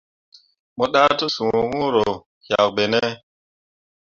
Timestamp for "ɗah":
0.93-1.11